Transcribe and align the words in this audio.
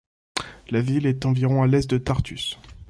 La 0.71 0.81
ville 0.81 1.05
est 1.05 1.25
a 1.25 1.27
environ 1.29 1.61
a 1.61 1.67
l'est 1.67 1.87
de 1.87 1.99
Tartus. 1.99 2.57